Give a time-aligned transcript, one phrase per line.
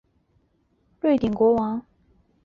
[0.03, 0.21] 埃里克王朝
[1.01, 1.85] 的瑞典国王。